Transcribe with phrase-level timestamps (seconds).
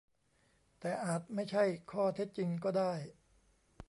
[0.79, 2.93] แต่อาจไม่ใช่ข้อเท็จจริงก็ได้